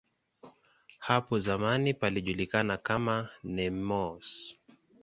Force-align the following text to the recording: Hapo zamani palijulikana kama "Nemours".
Hapo 0.99 1.39
zamani 1.39 1.93
palijulikana 1.93 2.77
kama 2.77 3.29
"Nemours". 3.43 4.29